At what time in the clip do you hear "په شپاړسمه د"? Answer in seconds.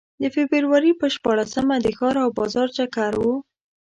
1.01-1.87